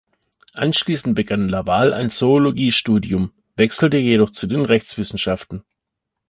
Anschließend 0.53 1.13
begann 1.13 1.47
Laval 1.47 1.93
ein 1.93 2.09
Zoologie-Studium, 2.09 3.31
wechselte 3.55 3.97
jedoch 3.97 4.31
zu 4.31 4.47
den 4.47 4.65
Rechtswissenschaften. 4.65 5.63